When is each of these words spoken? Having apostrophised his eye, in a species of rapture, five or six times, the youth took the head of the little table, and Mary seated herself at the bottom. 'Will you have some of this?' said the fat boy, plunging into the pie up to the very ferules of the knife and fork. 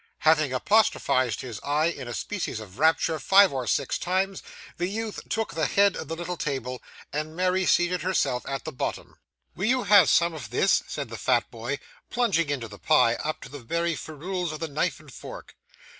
Having 0.21 0.51
apostrophised 0.51 1.41
his 1.41 1.59
eye, 1.61 1.85
in 1.85 2.07
a 2.07 2.13
species 2.15 2.59
of 2.59 2.79
rapture, 2.79 3.19
five 3.19 3.53
or 3.53 3.67
six 3.67 3.99
times, 3.99 4.41
the 4.77 4.87
youth 4.87 5.19
took 5.29 5.53
the 5.53 5.67
head 5.67 5.95
of 5.95 6.07
the 6.07 6.15
little 6.15 6.37
table, 6.37 6.81
and 7.13 7.35
Mary 7.35 7.67
seated 7.67 8.01
herself 8.01 8.43
at 8.47 8.65
the 8.65 8.71
bottom. 8.71 9.13
'Will 9.55 9.67
you 9.67 9.83
have 9.83 10.09
some 10.09 10.33
of 10.33 10.49
this?' 10.49 10.81
said 10.87 11.09
the 11.09 11.19
fat 11.19 11.51
boy, 11.51 11.77
plunging 12.09 12.49
into 12.49 12.67
the 12.67 12.79
pie 12.79 13.13
up 13.23 13.41
to 13.41 13.49
the 13.49 13.59
very 13.59 13.93
ferules 13.93 14.51
of 14.51 14.59
the 14.59 14.67
knife 14.67 14.99
and 14.99 15.13
fork. 15.13 15.55